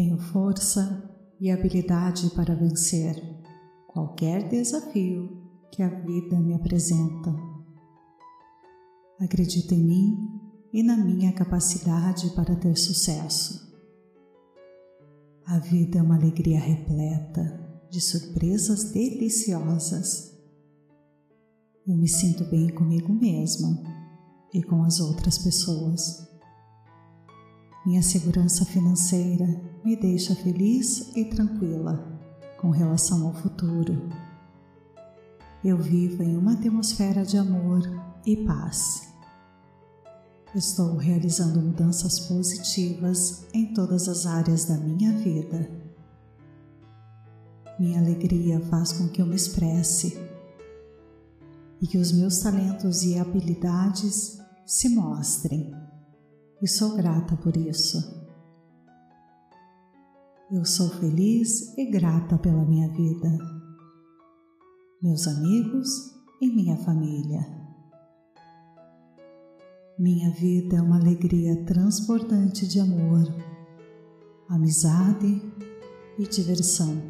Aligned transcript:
Tenho 0.00 0.16
força 0.16 1.14
e 1.38 1.50
habilidade 1.50 2.30
para 2.30 2.54
vencer 2.54 3.22
qualquer 3.86 4.48
desafio 4.48 5.46
que 5.70 5.82
a 5.82 5.90
vida 5.90 6.40
me 6.40 6.54
apresenta. 6.54 7.30
Acredito 9.20 9.74
em 9.74 9.84
mim 9.84 10.40
e 10.72 10.82
na 10.82 10.96
minha 10.96 11.34
capacidade 11.34 12.30
para 12.30 12.56
ter 12.56 12.78
sucesso. 12.78 13.76
A 15.44 15.58
vida 15.58 15.98
é 15.98 16.02
uma 16.02 16.16
alegria 16.16 16.58
repleta 16.58 17.84
de 17.90 18.00
surpresas 18.00 18.92
deliciosas. 18.92 20.34
Eu 21.86 21.94
me 21.94 22.08
sinto 22.08 22.46
bem 22.46 22.70
comigo 22.70 23.12
mesma 23.12 23.82
e 24.54 24.62
com 24.62 24.82
as 24.82 24.98
outras 24.98 25.36
pessoas. 25.36 26.29
Minha 27.84 28.02
segurança 28.02 28.64
financeira 28.66 29.46
me 29.82 29.96
deixa 29.96 30.34
feliz 30.34 31.16
e 31.16 31.24
tranquila 31.24 32.20
com 32.60 32.68
relação 32.70 33.26
ao 33.26 33.32
futuro. 33.32 34.06
Eu 35.64 35.78
vivo 35.78 36.22
em 36.22 36.36
uma 36.36 36.52
atmosfera 36.52 37.24
de 37.24 37.38
amor 37.38 37.80
e 38.26 38.36
paz. 38.44 39.08
Estou 40.54 40.96
realizando 40.96 41.60
mudanças 41.60 42.20
positivas 42.20 43.46
em 43.54 43.72
todas 43.72 44.08
as 44.08 44.26
áreas 44.26 44.66
da 44.66 44.76
minha 44.76 45.12
vida. 45.12 45.70
Minha 47.78 47.98
alegria 47.98 48.60
faz 48.66 48.92
com 48.92 49.08
que 49.08 49.22
eu 49.22 49.26
me 49.26 49.36
expresse 49.36 50.18
e 51.80 51.86
que 51.86 51.96
os 51.96 52.12
meus 52.12 52.40
talentos 52.40 53.04
e 53.04 53.18
habilidades 53.18 54.38
se 54.66 54.90
mostrem, 54.90 55.74
e 56.62 56.68
sou 56.68 56.96
grata 56.96 57.36
por 57.36 57.56
isso. 57.56 57.98
Eu 60.52 60.64
sou 60.64 60.90
feliz 60.90 61.76
e 61.78 61.90
grata 61.90 62.36
pela 62.36 62.64
minha 62.64 62.88
vida, 62.88 63.38
meus 65.00 65.26
amigos 65.26 66.12
e 66.40 66.48
minha 66.48 66.76
família. 66.78 67.40
Minha 69.98 70.30
vida 70.30 70.76
é 70.76 70.82
uma 70.82 70.98
alegria 70.98 71.64
transbordante 71.64 72.66
de 72.66 72.80
amor, 72.80 73.22
amizade 74.48 75.40
e 76.18 76.26
diversão. 76.26 77.00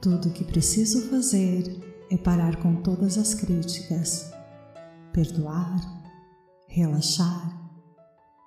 Tudo 0.00 0.28
o 0.28 0.32
que 0.32 0.44
preciso 0.44 1.08
fazer 1.08 1.80
é 2.10 2.18
parar 2.18 2.56
com 2.56 2.82
todas 2.82 3.16
as 3.16 3.34
críticas, 3.34 4.30
perdoar, 5.12 5.99
relaxar 6.70 7.58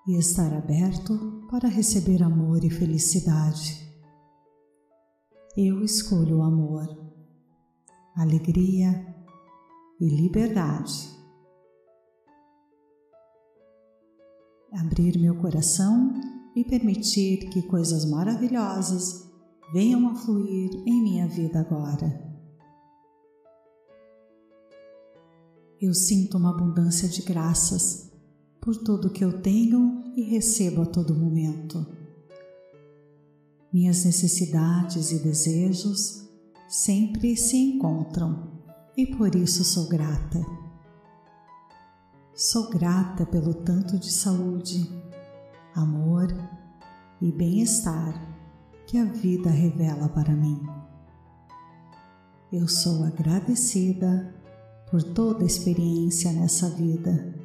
e 0.07 0.17
estar 0.17 0.53
aberto 0.53 1.45
para 1.49 1.69
receber 1.69 2.23
amor 2.23 2.63
e 2.63 2.69
felicidade. 2.69 3.87
Eu 5.55 5.83
escolho 5.83 6.39
o 6.39 6.43
amor, 6.43 6.87
alegria 8.15 9.15
e 10.01 10.07
liberdade. 10.09 11.13
abrir 14.73 15.19
meu 15.19 15.35
coração 15.35 16.13
e 16.55 16.63
permitir 16.63 17.49
que 17.49 17.61
coisas 17.63 18.05
maravilhosas 18.05 19.31
venham 19.71 20.07
a 20.09 20.15
fluir 20.15 20.71
em 20.85 21.01
minha 21.01 21.27
vida 21.27 21.59
agora. 21.59 22.31
Eu 25.79 25.93
sinto 25.93 26.37
uma 26.37 26.51
abundância 26.51 27.07
de 27.07 27.21
graças 27.21 28.12
por 28.63 28.77
tudo 28.77 29.09
que 29.09 29.25
eu 29.25 29.41
tenho 29.41 30.01
e 30.15 30.23
recebo 30.23 30.83
a 30.83 30.85
todo 30.85 31.13
momento. 31.13 31.85
Minhas 33.73 34.05
necessidades 34.05 35.11
e 35.11 35.19
desejos 35.19 36.29
sempre 36.69 37.35
se 37.35 37.57
encontram 37.57 38.53
e 38.95 39.05
por 39.05 39.35
isso 39.35 39.65
sou 39.65 39.89
grata. 39.89 40.39
Sou 42.33 42.69
grata 42.69 43.25
pelo 43.25 43.53
tanto 43.53 43.99
de 43.99 44.09
saúde, 44.09 44.89
amor 45.75 46.27
e 47.21 47.33
bem-estar 47.33 48.13
que 48.87 48.97
a 48.97 49.03
vida 49.03 49.49
revela 49.49 50.07
para 50.07 50.33
mim. 50.33 50.61
Eu 52.49 52.69
sou 52.69 53.03
agradecida 53.03 54.33
por 54.89 55.03
toda 55.03 55.43
a 55.43 55.47
experiência 55.47 56.31
nessa 56.31 56.69
vida. 56.69 57.42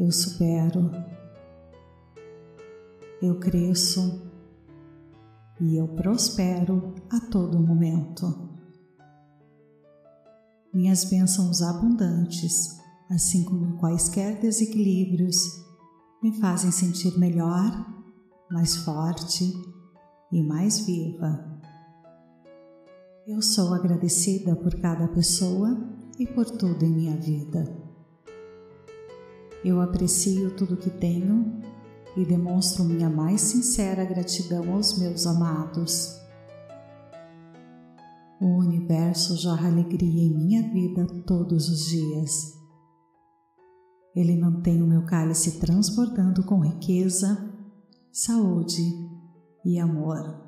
Eu 0.00 0.10
supero, 0.10 0.90
eu 3.22 3.38
cresço 3.38 4.22
e 5.60 5.76
eu 5.76 5.86
prospero 5.88 6.94
a 7.10 7.20
todo 7.30 7.60
momento. 7.60 8.58
Minhas 10.72 11.04
bênçãos 11.04 11.62
abundantes 11.62 12.80
assim 13.10 13.44
como 13.44 13.76
quaisquer 13.78 14.40
desequilíbrios, 14.40 15.36
me 16.22 16.40
fazem 16.40 16.70
sentir 16.70 17.18
melhor, 17.18 17.86
mais 18.50 18.76
forte 18.76 19.52
e 20.32 20.42
mais 20.42 20.86
viva. 20.86 21.60
Eu 23.26 23.42
sou 23.42 23.74
agradecida 23.74 24.54
por 24.54 24.80
cada 24.80 25.08
pessoa 25.08 25.76
e 26.18 26.26
por 26.26 26.46
tudo 26.46 26.84
em 26.84 26.94
minha 26.94 27.16
vida. 27.16 27.89
Eu 29.62 29.80
aprecio 29.80 30.56
tudo 30.56 30.76
que 30.76 30.88
tenho 30.88 31.60
e 32.16 32.24
demonstro 32.24 32.82
minha 32.82 33.10
mais 33.10 33.42
sincera 33.42 34.04
gratidão 34.04 34.72
aos 34.72 34.98
meus 34.98 35.26
amados. 35.26 36.18
O 38.40 38.46
universo 38.46 39.36
jorra 39.36 39.68
alegria 39.68 40.22
em 40.22 40.34
minha 40.34 40.62
vida 40.72 41.06
todos 41.26 41.68
os 41.68 41.86
dias. 41.86 42.58
Ele 44.16 44.34
mantém 44.40 44.82
o 44.82 44.86
meu 44.86 45.04
cálice 45.04 45.60
transbordando 45.60 46.42
com 46.44 46.60
riqueza, 46.60 47.54
saúde 48.10 48.82
e 49.64 49.78
amor. 49.78 50.40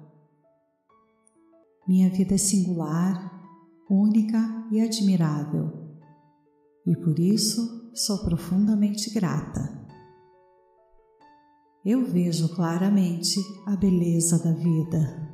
Minha 1.87 2.09
vida 2.09 2.35
é 2.35 2.39
singular, 2.39 3.43
única 3.91 4.39
e 4.71 4.81
admirável, 4.81 5.71
e 6.87 6.97
por 6.97 7.19
isso 7.19 7.82
sou 7.95 8.25
profundamente 8.25 9.11
grata. 9.11 9.81
Eu 11.85 12.05
vejo 12.05 12.55
claramente 12.55 13.41
a 13.67 13.75
beleza 13.75 14.43
da 14.43 14.53
vida, 14.53 15.31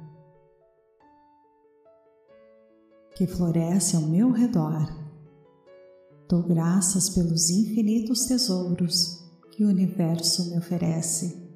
que 3.16 3.26
floresce 3.26 3.96
ao 3.96 4.02
meu 4.02 4.30
redor 4.30 5.08
Dou 6.28 6.42
graças 6.42 7.08
pelos 7.08 7.48
infinitos 7.48 8.26
tesouros 8.26 9.24
que 9.50 9.64
o 9.64 9.68
universo 9.68 10.50
me 10.50 10.58
oferece. 10.58 11.48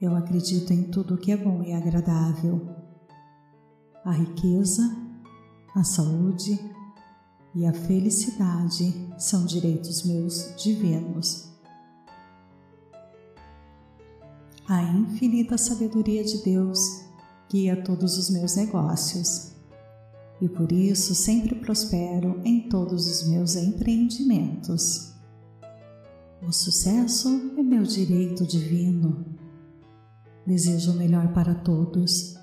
Eu 0.00 0.16
acredito 0.16 0.72
em 0.72 0.90
tudo 0.90 1.16
que 1.16 1.30
é 1.30 1.36
bom 1.36 1.62
e 1.62 1.72
agradável. 1.72 2.60
A 4.04 4.10
riqueza, 4.10 4.82
a 5.76 5.84
saúde 5.84 6.58
e 7.54 7.66
a 7.66 7.72
felicidade 7.72 8.92
são 9.16 9.46
direitos 9.46 10.02
meus 10.02 10.54
divinos. 10.56 11.48
A 14.66 14.82
infinita 14.82 15.56
sabedoria 15.56 16.24
de 16.24 16.42
Deus 16.42 17.04
guia 17.50 17.82
todos 17.82 18.18
os 18.18 18.30
meus 18.30 18.56
negócios 18.56 19.52
e 20.40 20.48
por 20.48 20.72
isso 20.72 21.14
sempre 21.14 21.54
prospero 21.54 22.40
em 22.44 22.68
todos 22.68 23.06
os 23.06 23.28
meus 23.28 23.54
empreendimentos. 23.56 25.14
O 26.46 26.52
sucesso 26.52 27.28
é 27.56 27.62
meu 27.62 27.84
direito 27.84 28.44
divino. 28.46 29.24
Desejo 30.46 30.92
o 30.92 30.96
melhor 30.96 31.32
para 31.32 31.54
todos, 31.54 32.34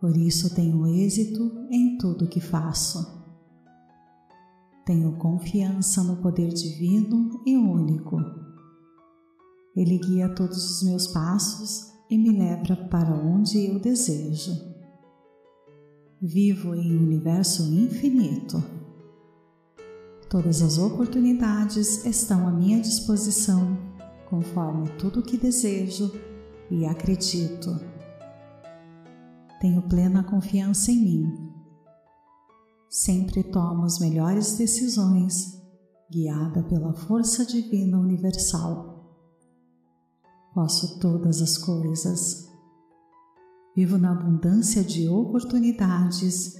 por 0.00 0.16
isso 0.16 0.54
tenho 0.54 0.86
êxito 0.86 1.66
em 1.70 1.98
tudo 1.98 2.28
que 2.28 2.40
faço. 2.40 3.15
Tenho 4.86 5.16
confiança 5.16 6.00
no 6.04 6.18
poder 6.18 6.52
divino 6.52 7.42
e 7.44 7.56
único. 7.56 8.18
Ele 9.74 9.98
guia 9.98 10.28
todos 10.28 10.76
os 10.76 10.88
meus 10.88 11.08
passos 11.08 11.92
e 12.08 12.16
me 12.16 12.30
leva 12.30 12.76
para 12.88 13.12
onde 13.12 13.66
eu 13.66 13.80
desejo. 13.80 14.52
Vivo 16.22 16.72
em 16.76 16.96
um 16.96 17.02
universo 17.02 17.64
infinito. 17.64 18.62
Todas 20.30 20.62
as 20.62 20.78
oportunidades 20.78 22.06
estão 22.06 22.46
à 22.46 22.52
minha 22.52 22.80
disposição, 22.80 23.76
conforme 24.30 24.88
tudo 24.98 25.18
o 25.18 25.22
que 25.24 25.36
desejo 25.36 26.12
e 26.70 26.86
acredito. 26.86 27.76
Tenho 29.60 29.82
plena 29.82 30.22
confiança 30.22 30.92
em 30.92 31.02
mim. 31.02 31.56
Sempre 32.88 33.42
tomo 33.42 33.84
as 33.84 33.98
melhores 33.98 34.56
decisões, 34.56 35.60
guiada 36.10 36.62
pela 36.62 36.94
força 36.94 37.44
divina 37.44 37.98
universal. 37.98 38.96
Posso 40.54 40.98
todas 41.00 41.42
as 41.42 41.58
coisas. 41.58 42.48
Vivo 43.74 43.98
na 43.98 44.12
abundância 44.12 44.82
de 44.82 45.08
oportunidades 45.08 46.54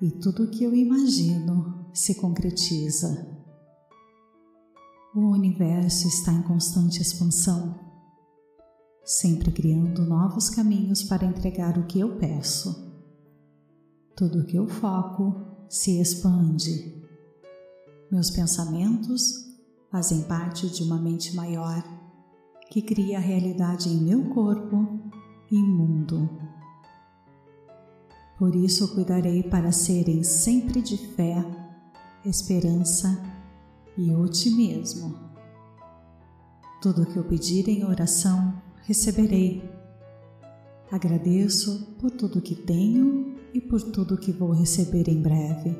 e 0.00 0.10
tudo 0.10 0.44
o 0.44 0.50
que 0.50 0.62
eu 0.62 0.74
imagino 0.74 1.88
se 1.92 2.14
concretiza. 2.14 3.26
O 5.14 5.30
universo 5.30 6.06
está 6.06 6.32
em 6.32 6.42
constante 6.42 7.00
expansão, 7.00 7.78
sempre 9.04 9.50
criando 9.50 10.04
novos 10.04 10.50
caminhos 10.50 11.02
para 11.02 11.24
entregar 11.24 11.78
o 11.78 11.86
que 11.86 11.98
eu 12.00 12.16
peço. 12.18 12.92
Tudo 14.16 14.40
o 14.40 14.44
que 14.44 14.56
eu 14.56 14.68
foco 14.68 15.53
se 15.74 16.00
expande. 16.00 17.02
Meus 18.08 18.30
pensamentos 18.30 19.44
fazem 19.90 20.22
parte 20.22 20.68
de 20.70 20.84
uma 20.84 21.00
mente 21.00 21.34
maior 21.34 21.82
que 22.70 22.80
cria 22.80 23.18
a 23.18 23.20
realidade 23.20 23.88
em 23.88 23.96
meu 23.96 24.30
corpo 24.30 25.10
e 25.50 25.58
mundo. 25.58 26.30
Por 28.38 28.54
isso 28.54 28.94
cuidarei 28.94 29.42
para 29.42 29.72
serem 29.72 30.22
sempre 30.22 30.80
de 30.80 30.96
fé, 30.96 31.44
esperança 32.24 33.20
e 33.98 34.12
otimismo. 34.14 35.18
Tudo 36.80 37.02
o 37.02 37.06
que 37.06 37.16
eu 37.16 37.24
pedir 37.24 37.68
em 37.68 37.84
oração, 37.84 38.62
receberei. 38.82 39.68
Agradeço 40.92 41.96
por 41.98 42.12
tudo 42.12 42.40
que 42.40 42.54
tenho 42.54 43.33
e 43.54 43.60
por 43.60 43.80
tudo 43.80 44.18
que 44.18 44.32
vou 44.32 44.50
receber 44.50 45.08
em 45.08 45.22
breve. 45.22 45.74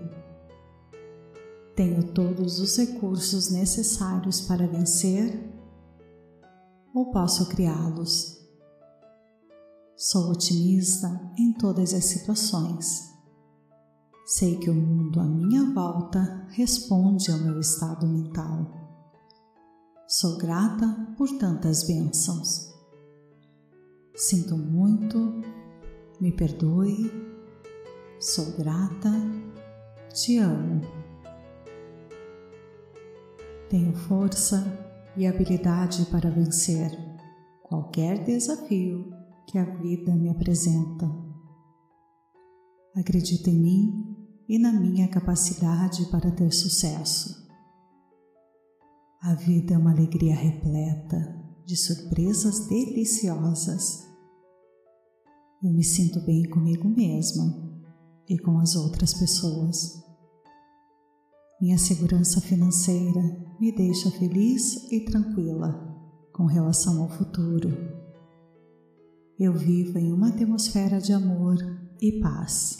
Tenho 1.75 2.05
todos 2.13 2.61
os 2.61 2.77
recursos 2.77 3.51
necessários 3.51 4.41
para 4.41 4.69
vencer 4.69 5.53
ou 6.95 7.11
posso 7.11 7.49
criá-los? 7.49 8.41
Sou 9.97 10.31
otimista 10.31 11.09
em 11.37 11.53
todas 11.53 11.93
as 11.93 12.05
situações. 12.05 13.13
Sei 14.25 14.57
que 14.57 14.71
o 14.71 14.75
mundo 14.75 15.19
à 15.19 15.25
minha 15.25 15.75
volta 15.75 16.47
responde 16.51 17.31
ao 17.33 17.39
meu 17.39 17.59
estado 17.59 18.07
mental. 18.07 18.71
Sou 20.07 20.39
grata 20.39 20.87
por 21.19 21.29
tantas 21.39 21.85
bênçãos. 21.85 22.73
Sinto 24.15 24.57
muito, 24.57 25.43
me 26.21 26.31
perdoe, 26.31 27.34
sou 28.25 28.53
grata, 28.53 29.13
te 30.15 30.39
amo. 30.39 30.81
Tenho 33.69 33.95
força 33.95 34.65
e 35.15 35.27
habilidade 35.27 36.07
para 36.07 36.31
vencer 36.31 36.91
qualquer 37.63 38.25
desafio 38.25 39.13
que 39.47 39.59
a 39.59 39.65
vida 39.65 40.17
me 40.17 40.31
apresenta. 40.31 41.07
Acredito 42.97 43.51
em 43.51 43.61
mim 43.61 44.17
e 44.49 44.59
na 44.59 44.73
minha 44.73 45.07
capacidade 45.09 46.07
para 46.07 46.31
ter 46.31 46.51
sucesso. 46.51 47.47
A 49.21 49.35
vida 49.35 49.75
é 49.75 49.79
uma 49.79 49.93
alegria 49.93 50.35
repleta 50.35 51.45
de 51.67 51.77
surpresas 51.77 52.67
deliciosas. 52.69 54.03
Eu 55.63 55.71
me 55.71 55.85
sinto 55.85 56.25
bem 56.25 56.49
comigo 56.49 56.89
mesma 56.89 57.64
e 58.29 58.39
com 58.39 58.59
as 58.59 58.75
outras 58.77 59.15
pessoas. 59.15 60.03
Minha 61.61 61.79
segurança 61.79 62.41
financeira 62.41 63.23
me 63.61 63.73
deixa 63.75 64.11
feliz 64.11 64.91
e 64.93 65.01
tranquila 65.05 65.73
com 66.33 66.47
relação 66.47 67.03
ao 67.03 67.09
futuro. 67.09 67.71
Eu 69.39 69.53
vivo 69.53 69.99
em 69.99 70.13
uma 70.13 70.29
atmosfera 70.29 71.01
de 71.01 71.13
amor 71.13 71.57
e 72.01 72.21
paz. 72.21 72.77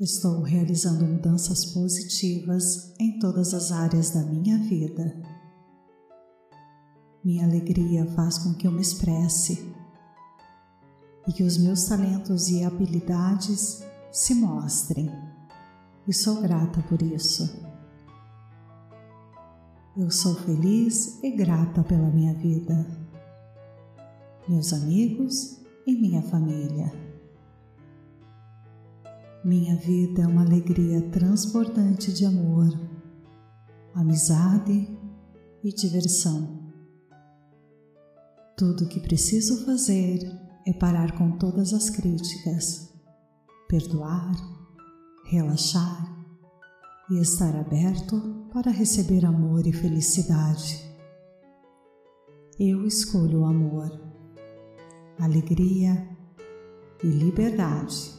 Estou 0.00 0.42
realizando 0.42 1.04
mudanças 1.04 1.66
positivas 1.66 2.94
em 3.00 3.18
todas 3.18 3.54
as 3.54 3.72
áreas 3.72 4.10
da 4.10 4.22
minha 4.24 4.58
vida. 4.58 5.22
Minha 7.24 7.46
alegria 7.46 8.06
faz 8.12 8.38
com 8.38 8.54
que 8.54 8.66
eu 8.66 8.72
me 8.72 8.82
expresse 8.82 9.73
e 11.26 11.32
que 11.32 11.42
os 11.42 11.56
meus 11.58 11.84
talentos 11.84 12.48
e 12.48 12.64
habilidades 12.64 13.84
se 14.12 14.34
mostrem 14.34 15.10
e 16.06 16.12
sou 16.12 16.40
grata 16.40 16.82
por 16.82 17.00
isso. 17.02 17.64
Eu 19.96 20.10
sou 20.10 20.34
feliz 20.34 21.22
e 21.22 21.30
grata 21.30 21.82
pela 21.82 22.10
minha 22.10 22.34
vida, 22.34 22.86
meus 24.48 24.72
amigos 24.72 25.60
e 25.86 25.94
minha 25.94 26.22
família. 26.22 26.92
Minha 29.44 29.76
vida 29.76 30.22
é 30.22 30.26
uma 30.26 30.42
alegria 30.42 31.00
transbordante 31.10 32.12
de 32.12 32.24
amor, 32.24 32.68
amizade 33.94 34.88
e 35.62 35.72
diversão. 35.72 36.72
Tudo 38.56 38.84
o 38.84 38.88
que 38.88 39.00
preciso 39.00 39.64
fazer 39.64 40.43
é 40.66 40.72
parar 40.72 41.12
com 41.12 41.32
todas 41.32 41.72
as 41.72 41.90
críticas, 41.90 42.92
perdoar 43.68 44.32
relaxar 45.24 46.14
e 47.10 47.18
estar 47.20 47.54
aberto 47.56 48.46
para 48.52 48.70
receber 48.70 49.24
amor 49.24 49.66
e 49.66 49.72
felicidade. 49.72 50.84
Eu 52.58 52.86
escolho 52.86 53.40
o 53.40 53.44
amor, 53.44 53.90
alegria 55.18 56.08
e 57.02 57.06
liberdade. 57.06 58.12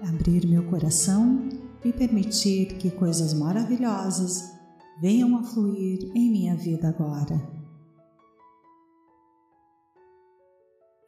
Abrir 0.00 0.46
meu 0.46 0.64
coração 0.64 1.48
e 1.84 1.92
permitir 1.92 2.78
que 2.78 2.90
coisas 2.90 3.34
maravilhosas 3.34 4.50
venham 5.00 5.36
a 5.36 5.42
fluir 5.42 6.10
em 6.14 6.30
minha 6.30 6.56
vida 6.56 6.88
agora. 6.88 7.59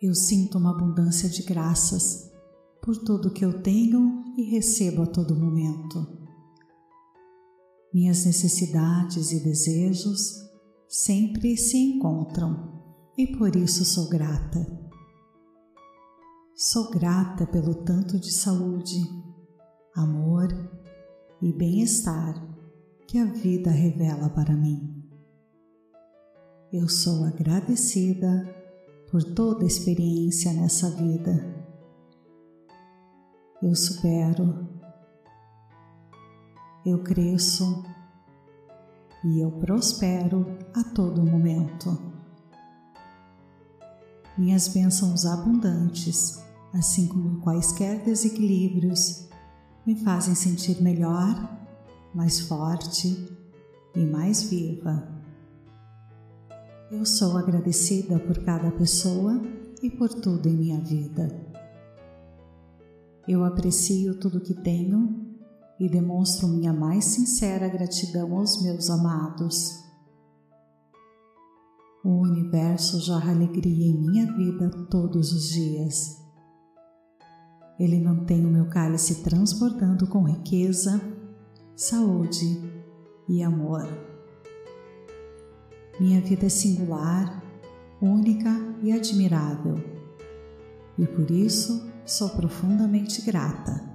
Eu 0.03 0.17
sinto 0.17 0.59
uma 0.59 0.71
abundância 0.71 1.29
de 1.29 1.45
graças 1.45 2.29
por 2.83 2.97
tudo 2.97 3.31
que 3.31 3.45
eu 3.45 3.63
tenho 3.63 4.35
e 4.37 4.43
recebo 4.51 5.03
a 5.03 5.07
todo 5.07 5.37
momento. 5.37 6.05
Minhas 7.95 8.25
necessidades 8.25 9.31
e 9.31 9.45
desejos 9.45 10.41
sempre 10.89 11.57
se 11.57 11.77
encontram 11.77 12.83
e 13.17 13.29
por 13.29 13.55
isso 13.55 13.85
sou 13.85 14.09
grata. 14.09 14.67
Sou 16.57 16.91
grata 16.91 17.47
pelo 17.47 17.85
tanto 17.85 18.19
de 18.19 18.33
saúde, 18.33 19.01
amor 19.95 20.49
e 21.41 21.53
bem-estar 21.53 22.45
que 23.07 23.19
a 23.19 23.27
vida 23.27 23.71
revela 23.71 24.29
para 24.31 24.57
mim. 24.57 25.01
Eu 26.73 26.89
sou 26.89 27.25
agradecida 27.25 28.62
por 29.13 29.23
toda 29.23 29.67
experiência 29.67 30.55
nessa 30.55 30.91
vida 30.91 31.63
eu 33.63 33.77
supero, 33.77 34.67
eu 36.85 37.01
cresço 37.05 37.85
e 39.23 39.39
eu 39.39 39.53
prospero 39.53 40.59
a 40.75 40.83
todo 40.83 41.23
momento. 41.23 41.97
Minhas 44.37 44.67
bênçãos 44.67 45.25
abundantes, 45.27 46.43
assim 46.73 47.07
como 47.07 47.41
quaisquer 47.41 48.03
desequilíbrios, 48.03 49.29
me 49.87 49.95
fazem 49.95 50.35
sentir 50.35 50.83
melhor, 50.83 51.37
mais 52.13 52.41
forte 52.41 53.29
e 53.95 54.05
mais 54.05 54.43
viva. 54.43 55.12
Eu 56.93 57.07
sou 57.07 57.39
agradecida 57.39 58.19
por 58.19 58.45
cada 58.45 58.71
pessoa 58.71 59.41
e 59.83 59.89
por 59.89 60.11
tudo 60.11 60.47
em 60.47 60.55
minha 60.55 60.79
vida. 60.79 61.27
Eu 63.27 63.47
aprecio 63.47 64.21
tudo 64.21 64.43
que 64.43 64.53
tenho 64.53 65.27
e 65.81 65.89
demonstro 65.89 66.47
minha 66.49 66.71
mais 66.71 67.07
sincera 67.07 67.67
gratidão 67.67 68.37
aos 68.37 68.63
meus 68.63 68.91
amados. 68.91 69.83
O 72.05 72.11
universo 72.11 73.01
jorra 73.01 73.33
alegria 73.33 73.87
em 73.87 73.99
minha 73.99 74.31
vida 74.37 74.69
todos 74.91 75.33
os 75.33 75.49
dias. 75.49 76.21
Ele 77.81 78.05
mantém 78.05 78.45
o 78.45 78.51
meu 78.51 78.69
cálice 78.69 79.23
transbordando 79.23 80.07
com 80.07 80.25
riqueza, 80.25 81.01
saúde 81.75 82.71
e 83.31 83.43
amor. 83.43 84.12
Minha 86.01 86.21
vida 86.21 86.47
é 86.47 86.49
singular, 86.49 87.43
única 88.01 88.51
e 88.83 88.93
admirável, 88.93 89.77
e 90.99 91.07
por 91.07 91.31
isso 91.31 91.91
sou 92.05 92.31
profundamente 92.31 93.23
grata. 93.23 93.91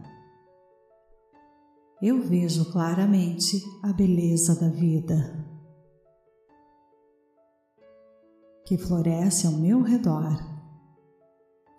Eu 2.01 2.21
vejo 2.21 2.71
claramente 2.71 3.61
a 3.83 3.91
beleza 3.91 4.55
da 4.59 4.69
vida. 4.69 5.47
que 8.67 8.77
floresce 8.77 9.47
ao 9.47 9.53
meu 9.53 9.81
redor. 9.81 10.37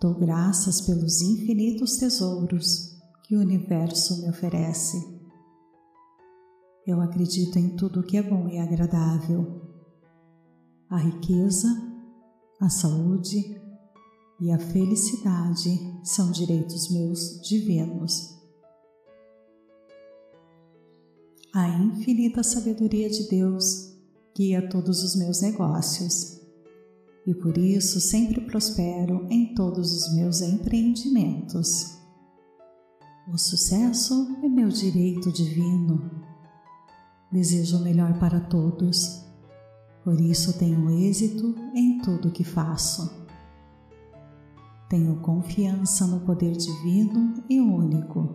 Dou 0.01 0.15
graças 0.15 0.81
pelos 0.81 1.21
infinitos 1.21 1.99
tesouros 1.99 2.99
que 3.25 3.37
o 3.37 3.41
universo 3.41 4.23
me 4.23 4.31
oferece. 4.31 4.97
Eu 6.87 7.03
acredito 7.03 7.59
em 7.59 7.77
tudo 7.77 8.03
que 8.03 8.17
é 8.17 8.23
bom 8.23 8.49
e 8.49 8.59
agradável. 8.59 9.68
A 10.91 10.97
riqueza, 10.97 11.69
a 12.59 12.71
saúde 12.71 13.61
e 14.41 14.51
a 14.51 14.59
felicidade 14.59 16.01
são 16.03 16.31
direitos 16.31 16.91
meus 16.91 17.43
divinos. 17.43 18.39
A 21.53 21.69
infinita 21.69 22.43
sabedoria 22.43 23.11
de 23.11 23.29
Deus 23.29 23.95
guia 24.35 24.67
todos 24.67 25.03
os 25.03 25.15
meus 25.15 25.43
negócios 25.43 26.41
e 27.27 27.35
por 27.35 27.59
isso 27.59 28.01
sempre 28.01 28.41
prospero 28.41 29.27
em 29.29 29.55
todos 29.55 29.93
os 29.93 30.15
meus 30.15 30.41
empreendimentos. 30.41 31.99
O 33.31 33.37
sucesso 33.37 34.39
é 34.43 34.49
meu 34.49 34.69
direito 34.69 35.31
divino. 35.31 36.11
Desejo 37.31 37.77
o 37.77 37.83
melhor 37.83 38.19
para 38.19 38.41
todos, 38.41 39.28
por 40.09 40.19
isso 40.23 40.59
tenho 40.59 40.89
êxito 40.89 41.55
em 41.75 41.99
tudo 41.99 42.31
que 42.31 42.43
faço. 42.43 43.29
Tenho 44.89 45.21
confiança 45.21 46.07
no 46.07 46.21
poder 46.21 46.57
divino 46.57 47.45
e 47.47 47.61
único. 47.61 48.33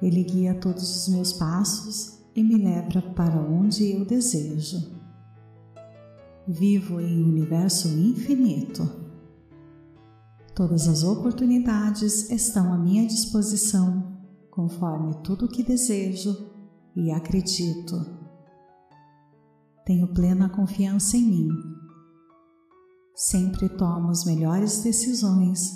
Ele 0.00 0.22
guia 0.22 0.54
todos 0.54 0.84
os 0.98 1.12
meus 1.12 1.32
passos 1.32 2.20
e 2.32 2.44
me 2.44 2.54
leva 2.54 3.02
para 3.02 3.40
onde 3.40 3.90
eu 3.90 4.04
desejo. 4.04 4.92
Vivo 6.46 7.00
em 7.00 7.24
um 7.24 7.28
universo 7.28 7.88
infinito. 7.88 8.88
Todas 10.54 10.86
as 10.86 11.02
oportunidades 11.02 12.30
estão 12.30 12.72
à 12.72 12.78
minha 12.78 13.04
disposição, 13.04 14.16
conforme 14.48 15.12
tudo 15.24 15.46
o 15.46 15.48
que 15.48 15.64
desejo 15.64 16.52
e 16.94 17.10
acredito. 17.10 18.19
Tenho 19.90 20.06
plena 20.06 20.48
confiança 20.48 21.16
em 21.16 21.24
mim. 21.24 21.48
Sempre 23.12 23.68
tomo 23.70 24.10
as 24.10 24.24
melhores 24.24 24.84
decisões, 24.84 25.72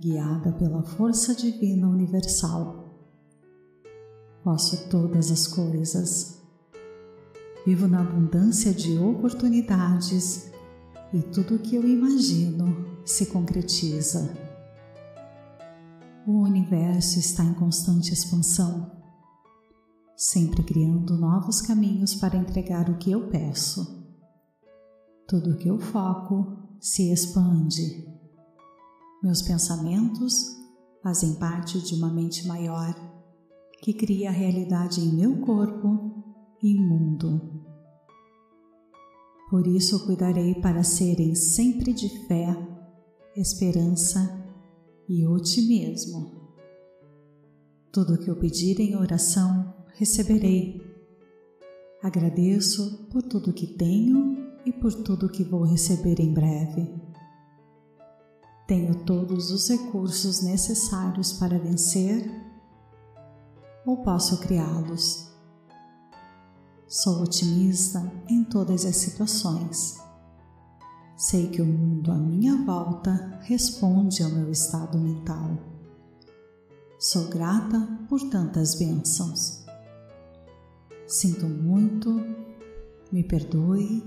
guiada 0.00 0.50
pela 0.54 0.82
força 0.82 1.32
divina 1.36 1.88
universal. 1.88 2.84
Posso 4.42 4.88
todas 4.88 5.30
as 5.30 5.46
coisas. 5.46 6.42
Vivo 7.64 7.86
na 7.86 8.00
abundância 8.00 8.74
de 8.74 8.98
oportunidades 8.98 10.50
e 11.12 11.22
tudo 11.22 11.54
o 11.54 11.58
que 11.60 11.76
eu 11.76 11.86
imagino 11.86 12.98
se 13.04 13.26
concretiza. 13.26 14.36
O 16.26 16.40
universo 16.40 17.20
está 17.20 17.44
em 17.44 17.54
constante 17.54 18.12
expansão 18.12 19.03
sempre 20.24 20.62
criando 20.62 21.18
novos 21.18 21.60
caminhos 21.60 22.14
para 22.14 22.38
entregar 22.38 22.88
o 22.88 22.96
que 22.96 23.10
eu 23.10 23.28
peço. 23.28 24.02
Tudo 25.28 25.58
que 25.58 25.68
eu 25.68 25.78
foco 25.78 26.46
se 26.80 27.12
expande. 27.12 28.08
Meus 29.22 29.42
pensamentos 29.42 30.46
fazem 31.02 31.34
parte 31.34 31.78
de 31.82 31.94
uma 31.94 32.10
mente 32.10 32.46
maior 32.46 32.94
que 33.82 33.92
cria 33.92 34.30
a 34.30 34.32
realidade 34.32 35.02
em 35.02 35.14
meu 35.14 35.42
corpo 35.42 36.24
e 36.62 36.74
mundo. 36.74 37.62
Por 39.50 39.66
isso 39.66 40.06
cuidarei 40.06 40.54
para 40.54 40.82
serem 40.82 41.34
sempre 41.34 41.92
de 41.92 42.08
fé, 42.26 42.56
esperança 43.36 44.42
e 45.06 45.26
otimismo. 45.26 46.48
Tudo 47.92 48.14
o 48.14 48.18
que 48.18 48.30
eu 48.30 48.36
pedir 48.36 48.80
em 48.80 48.96
oração 48.96 49.73
receberei. 49.94 50.80
Agradeço 52.02 53.06
por 53.10 53.22
tudo 53.22 53.52
que 53.52 53.66
tenho 53.66 54.54
e 54.66 54.72
por 54.72 54.92
tudo 54.92 55.28
que 55.28 55.44
vou 55.44 55.62
receber 55.62 56.20
em 56.20 56.32
breve. 56.32 56.92
Tenho 58.66 59.04
todos 59.04 59.50
os 59.50 59.68
recursos 59.68 60.42
necessários 60.42 61.32
para 61.32 61.58
vencer 61.58 62.30
ou 63.86 63.98
posso 63.98 64.38
criá-los. 64.38 65.32
Sou 66.88 67.22
otimista 67.22 68.00
em 68.28 68.44
todas 68.44 68.84
as 68.84 68.96
situações. 68.96 69.98
Sei 71.16 71.48
que 71.48 71.62
o 71.62 71.66
mundo 71.66 72.10
à 72.10 72.16
minha 72.16 72.64
volta 72.64 73.38
responde 73.42 74.22
ao 74.22 74.30
meu 74.30 74.50
estado 74.50 74.98
mental. 74.98 75.58
Sou 76.98 77.28
grata 77.28 77.80
por 78.08 78.20
tantas 78.30 78.74
bênçãos. 78.74 79.63
Sinto 81.06 81.46
muito, 81.46 82.10
me 83.12 83.22
perdoe, 83.22 84.02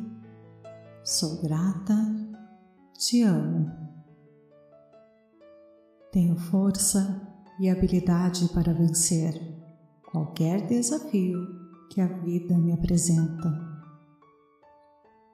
sou 1.03 1.39
grata, 1.43 1.95
te 2.97 3.21
amo. 3.21 3.71
Tenho 6.11 6.35
força 6.35 7.21
e 7.59 7.69
habilidade 7.69 8.49
para 8.49 8.73
vencer 8.73 9.39
qualquer 10.11 10.65
desafio 10.65 11.39
que 11.91 12.01
a 12.01 12.07
vida 12.07 12.57
me 12.57 12.73
apresenta. 12.73 13.47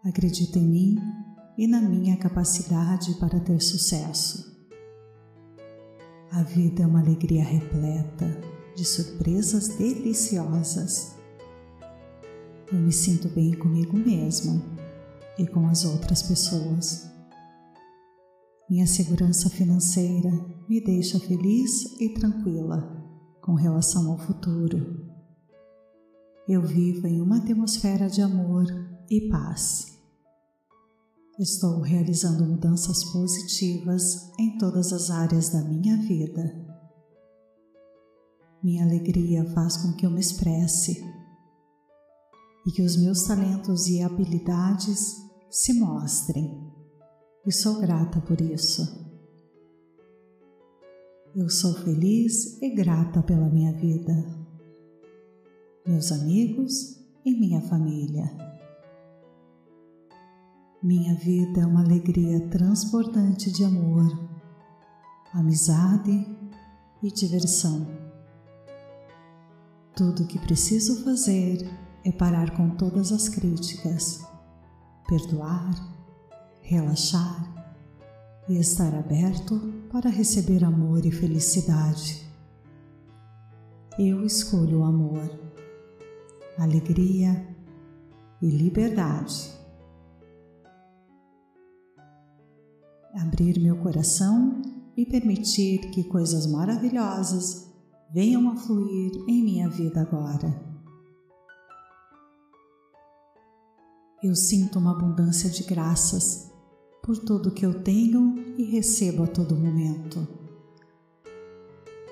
Acredito 0.03 0.60
em 0.60 0.67
mim 0.67 0.98
e 1.58 1.65
na 1.65 1.79
minha 1.82 2.17
capacidade 2.17 3.13
para 3.20 3.39
ter 3.39 3.62
sucesso. 3.62 4.51
A 6.29 6.43
vida 6.43 6.84
é 6.84 6.86
uma 6.86 7.00
alegria 7.00 7.43
repleta 7.43 8.27
de 8.75 8.84
surpresas 8.84 9.70
deliciosas 9.77 11.12
eu 12.74 12.80
me 12.80 12.92
sinto 12.92 13.30
bem 13.30 13.53
comigo 13.53 13.96
mesma 13.96 14.60
e 15.38 15.46
com 15.46 15.68
as 15.68 15.86
outras 15.86 16.24
pessoas. 16.24 17.08
Minha 18.68 18.88
segurança 18.88 19.48
financeira 19.48 20.32
me 20.68 20.84
deixa 20.84 21.20
feliz 21.20 21.84
e 22.01 22.10
tranquila 22.15 22.82
com 23.44 23.53
relação 23.53 24.12
ao 24.12 24.18
futuro. 24.18 25.08
Eu 26.48 26.63
vivo 26.63 27.06
em 27.06 27.22
uma 27.22 27.38
atmosfera 27.38 28.10
de 28.10 28.24
amor 28.24 28.65
e 29.08 29.30
paz. 29.30 30.00
Estou 31.39 31.80
realizando 31.80 32.44
mudanças 32.44 33.03
positivas 33.12 34.32
em 34.39 34.58
todas 34.58 34.92
as 34.92 35.12
áreas 35.12 35.50
da 35.50 35.62
minha 35.62 35.96
vida. 35.98 36.42
Minha 38.63 38.84
alegria 38.84 39.46
faz 39.53 39.77
com 39.77 39.94
que 39.94 40.08
eu 40.08 40.10
me 40.10 40.20
expresse 40.20 41.12
e 42.65 42.72
que 42.72 42.82
os 42.82 42.96
meus 42.96 43.24
talentos 43.24 43.88
e 43.88 44.01
habilidades 44.01 45.22
se 45.50 45.74
mostrem, 45.74 46.72
e 47.46 47.51
sou 47.51 47.79
grata 47.79 48.22
por 48.22 48.39
isso. 48.39 49.03
Eu 51.36 51.50
sou 51.50 51.74
feliz 51.74 52.62
e 52.62 52.70
grata 52.74 53.22
pela 53.22 53.50
minha 53.50 53.74
vida, 53.74 54.13
meus 55.86 56.12
amigos 56.12 57.00
e 57.25 57.38
minha 57.38 57.62
família. 57.62 58.24
Minha 60.82 61.15
vida 61.15 61.62
é 61.62 61.65
uma 61.65 61.82
alegria 61.82 62.39
transbordante 62.50 63.51
de 63.51 63.63
amor, 63.63 64.05
amizade 65.34 66.12
e 67.01 67.12
diversão. 67.12 67.88
Tudo 69.96 70.24
o 70.24 70.27
que 70.27 70.38
preciso 70.39 71.03
fazer 71.03 71.67
é 72.05 72.12
parar 72.12 72.51
com 72.51 72.69
todas 72.72 73.12
as 73.12 73.29
críticas, 73.29 74.25
perdoar, 75.07 75.74
relaxar 76.62 77.53
e 78.50 78.57
estar 78.57 78.93
aberto 78.93 79.60
para 79.91 80.10
receber 80.10 80.63
amor 80.63 81.05
e 81.05 81.12
felicidade. 81.12 82.27
Eu 83.98 84.25
escolho 84.25 84.79
o 84.79 84.83
amor, 84.83 85.29
alegria 86.57 87.48
e 88.41 88.50
liberdade. 88.50 89.51
Abrir 93.13 93.60
meu 93.60 93.77
coração 93.77 94.62
e 94.98 95.05
permitir 95.05 95.91
que 95.91 96.03
coisas 96.03 96.48
maravilhosas 96.48 97.72
venham 98.12 98.50
a 98.50 98.55
fluir 98.55 99.12
em 99.27 99.43
minha 99.43 99.69
vida 99.69 100.01
agora. 100.01 100.73
Eu 104.24 104.34
sinto 104.36 104.80
uma 104.80 104.92
abundância 104.92 105.50
de 105.50 105.63
graças 105.63 106.50
por 107.03 107.18
tudo 107.18 107.51
que 107.51 107.65
eu 107.65 107.84
tenho 107.84 108.56
e 108.58 108.63
recebo 108.63 109.24
a 109.24 109.27
todo 109.27 109.58
momento. 109.58 110.25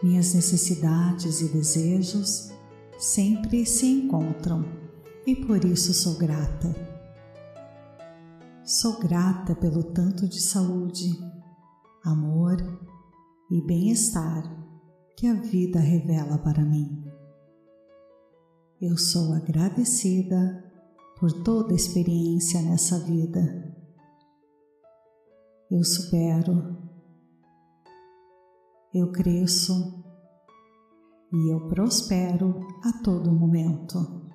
Minhas 0.03 0.33
necessidades 0.33 1.39
e 1.39 1.47
desejos 1.47 2.51
sempre 2.97 3.65
se 3.65 3.85
encontram 3.85 4.65
e 5.25 5.37
por 5.37 5.63
isso 5.63 5.93
sou 5.93 6.17
grata. 6.17 6.75
Sou 8.65 8.99
grata 8.99 9.55
pelo 9.55 9.81
tanto 9.81 10.27
de 10.27 10.41
saúde, 10.41 11.17
amor 12.03 12.57
e 13.49 13.61
bem-estar 13.65 14.43
que 15.15 15.27
a 15.27 15.33
vida 15.35 15.79
revela 15.79 16.37
para 16.39 16.65
mim. 16.65 17.05
Eu 18.81 18.97
sou 18.97 19.33
agradecida 19.33 20.70
por 21.21 21.31
toda 21.43 21.75
experiência 21.75 22.59
nessa 22.63 22.97
vida. 22.97 23.39
Eu 25.69 25.83
supero, 25.83 26.75
eu 28.91 29.11
cresço 29.11 30.03
e 31.31 31.53
eu 31.53 31.67
prospero 31.67 32.59
a 32.83 33.03
todo 33.03 33.31
momento. 33.31 34.29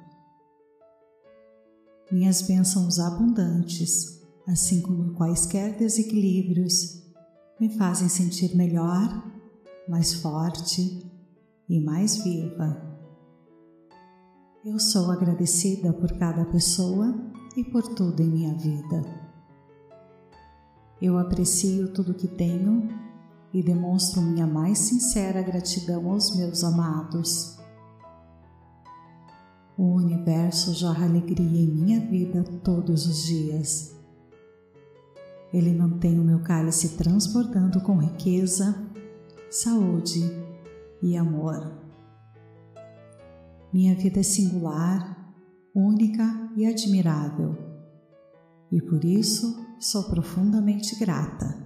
Minhas 2.13 2.43
bênçãos 2.43 3.01
abundantes, 3.01 4.25
assim 4.47 4.81
como 4.81 5.13
quaisquer 5.15 5.77
desequilíbrios, 5.77 7.05
me 7.61 7.77
fazem 7.77 8.09
sentir 8.09 8.57
melhor, 8.57 9.25
mais 9.89 10.15
forte 10.15 11.05
e 11.69 11.81
mais 11.81 12.19
viva. 12.19 12.86
Eu 14.67 14.81
sou 14.81 15.13
agradecida 15.13 15.93
por 15.93 16.11
cada 16.19 16.45
pessoa 16.47 17.15
e 17.57 17.63
por 17.63 17.83
tudo 17.95 18.21
em 18.21 18.29
minha 18.29 18.53
vida. 18.55 19.01
Eu 21.01 21.17
aprecio 21.19 21.93
tudo 21.93 22.13
que 22.13 22.27
tenho 22.27 22.89
e 23.55 23.63
demonstro 23.63 24.21
minha 24.21 24.47
mais 24.47 24.81
sincera 24.81 25.41
gratidão 25.41 26.11
aos 26.11 26.37
meus 26.37 26.65
amados. 26.65 27.57
O 29.79 29.85
universo 29.95 30.75
jorra 30.75 31.07
alegria 31.07 31.61
em 31.63 31.69
minha 31.69 32.01
vida 32.01 32.43
todos 32.65 33.07
os 33.07 33.25
dias 33.25 33.95
ele 35.53 35.73
mantém 35.73 36.19
o 36.19 36.25
meu 36.25 36.41
cálice 36.41 36.97
transbordando 36.97 37.81
com 37.81 37.97
riqueza, 37.99 38.75
saúde 39.49 40.21
e 41.01 41.17
amor. 41.17 41.86
Minha 43.77 43.95
vida 43.95 44.21
é 44.21 44.23
singular, 44.23 45.35
única 45.75 46.25
e 46.57 46.65
admirável, 46.65 47.55
e 48.73 48.81
por 48.81 49.05
isso 49.05 49.55
sou 49.79 50.05
profundamente 50.05 50.99
grata. 50.99 51.63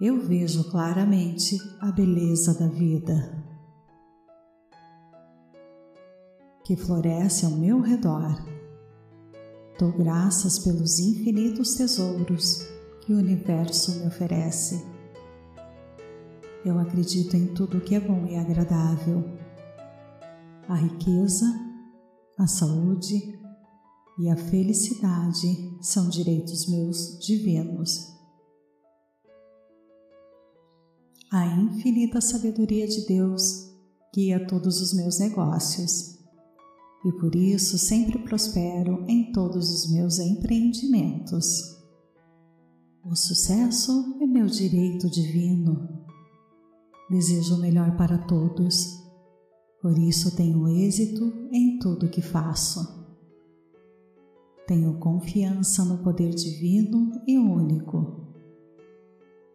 Eu 0.00 0.20
vejo 0.20 0.70
claramente 0.70 1.58
a 1.80 1.90
beleza 1.90 2.56
da 2.56 2.68
vida, 2.68 3.44
que 6.64 6.76
floresce 6.76 7.44
ao 7.44 7.50
meu 7.50 7.80
redor 7.80 8.46
Dou 9.76 9.90
graças 9.90 10.60
pelos 10.60 11.00
infinitos 11.00 11.74
tesouros 11.74 12.64
que 13.00 13.12
o 13.12 13.18
universo 13.18 13.98
me 13.98 14.06
oferece. 14.06 14.86
Eu 16.64 16.78
acredito 16.78 17.36
em 17.36 17.48
tudo 17.48 17.80
que 17.80 17.96
é 17.96 18.00
bom 18.00 18.24
e 18.24 18.36
agradável. 18.36 19.44
A 20.68 20.74
riqueza, 20.74 21.46
a 22.36 22.46
saúde 22.48 23.38
e 24.18 24.28
a 24.28 24.36
felicidade 24.36 25.78
são 25.80 26.08
direitos 26.08 26.68
meus 26.68 27.20
divinos. 27.20 28.12
A 31.30 31.46
infinita 31.46 32.20
sabedoria 32.20 32.88
de 32.88 33.06
Deus 33.06 33.72
guia 34.12 34.44
todos 34.44 34.80
os 34.80 34.92
meus 34.92 35.20
negócios 35.20 36.18
e 37.04 37.12
por 37.12 37.36
isso 37.36 37.78
sempre 37.78 38.18
prospero 38.18 39.04
em 39.06 39.30
todos 39.30 39.70
os 39.70 39.92
meus 39.92 40.18
empreendimentos. 40.18 41.76
O 43.04 43.14
sucesso 43.14 44.16
é 44.20 44.26
meu 44.26 44.46
direito 44.46 45.08
divino. 45.08 46.04
Desejo 47.08 47.54
o 47.54 47.60
melhor 47.60 47.96
para 47.96 48.18
todos, 48.18 49.05
por 49.86 49.96
isso 49.96 50.34
tenho 50.34 50.66
êxito 50.66 51.32
em 51.52 51.78
tudo 51.78 52.08
que 52.08 52.20
faço. 52.20 53.06
Tenho 54.66 54.98
confiança 54.98 55.84
no 55.84 55.98
poder 55.98 56.34
divino 56.34 57.22
e 57.24 57.38
único. 57.38 58.34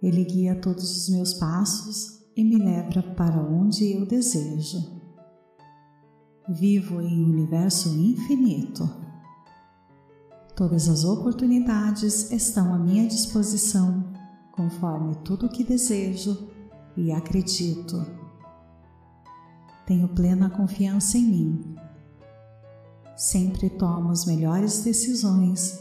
Ele 0.01 0.23
guia 0.23 0.55
todos 0.55 0.89
os 0.95 1.09
meus 1.09 1.33
passos 1.33 2.23
e 2.33 2.45
me 2.45 2.55
leva 2.55 3.03
para 3.13 3.45
onde 3.45 3.91
eu 3.91 4.05
desejo. 4.05 5.01
Vivo 6.47 7.01
em 7.01 7.25
um 7.25 7.29
universo 7.29 7.89
infinito. 7.89 8.89
Todas 10.55 10.87
as 10.87 11.03
oportunidades 11.03 12.31
estão 12.31 12.73
à 12.73 12.79
minha 12.79 13.05
disposição, 13.05 14.13
conforme 14.53 15.13
tudo 15.25 15.47
o 15.47 15.49
que 15.49 15.65
desejo 15.65 16.47
e 16.95 17.11
acredito. 17.11 18.20
Tenho 19.85 20.07
plena 20.09 20.49
confiança 20.49 21.17
em 21.17 21.25
mim. 21.25 21.75
Sempre 23.15 23.69
tomo 23.69 24.09
as 24.09 24.25
melhores 24.25 24.83
decisões, 24.83 25.79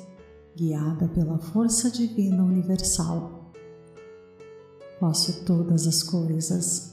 guiada 0.56 1.08
pela 1.08 1.38
força 1.38 1.90
divina 1.90 2.42
universal. 2.42 3.52
Posso 4.98 5.44
todas 5.44 5.86
as 5.86 6.02
coisas 6.02 6.90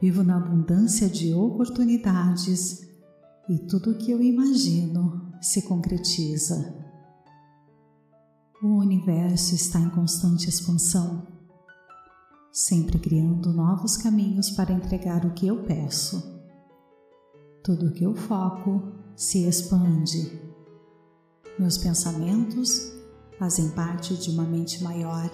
Vivo 0.00 0.24
na 0.24 0.38
abundância 0.38 1.10
de 1.10 1.34
oportunidades 1.34 2.88
e 3.46 3.58
tudo 3.58 3.90
o 3.90 3.98
que 3.98 4.10
eu 4.10 4.22
imagino 4.22 5.30
se 5.42 5.60
concretiza. 5.62 6.74
O 8.62 8.78
universo 8.78 9.54
está 9.54 9.78
em 9.78 9.90
constante 9.90 10.48
expansão, 10.48 11.26
sempre 12.52 12.98
criando 12.98 13.52
novos 13.52 13.96
caminhos 13.96 14.50
para 14.50 14.72
entregar 14.72 15.24
o 15.24 15.32
que 15.32 15.46
eu 15.46 15.62
peço. 15.62 16.22
Tudo 17.62 17.86
o 17.86 17.92
que 17.92 18.04
eu 18.04 18.14
foco 18.14 18.92
se 19.14 19.46
expande. 19.46 20.40
Meus 21.58 21.78
pensamentos 21.78 22.92
fazem 23.38 23.68
parte 23.70 24.14
de 24.16 24.30
uma 24.30 24.44
mente 24.44 24.82
maior 24.82 25.30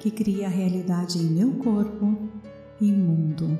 que 0.00 0.10
cria 0.10 0.46
a 0.46 0.50
realidade 0.50 1.18
em 1.18 1.26
meu 1.26 1.58
corpo 1.58 2.16
imundo. 2.80 3.58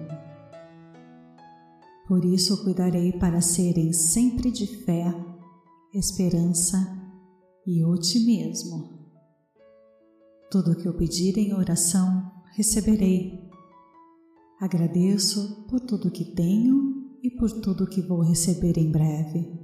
Por 2.08 2.24
isso 2.24 2.64
cuidarei 2.64 3.12
para 3.12 3.40
serem 3.40 3.92
sempre 3.92 4.50
de 4.50 4.66
fé, 4.66 5.14
esperança 5.94 6.76
e 7.66 7.84
otimismo. 7.84 9.08
Tudo 10.50 10.76
que 10.76 10.86
eu 10.86 10.94
pedir 10.94 11.38
em 11.38 11.54
oração, 11.54 12.31
receberei. 12.52 13.50
Agradeço 14.60 15.64
por 15.68 15.80
tudo 15.80 16.10
que 16.10 16.24
tenho 16.24 17.18
e 17.22 17.30
por 17.30 17.50
tudo 17.50 17.86
que 17.86 18.00
vou 18.00 18.20
receber 18.20 18.78
em 18.78 18.90
breve. 18.90 19.60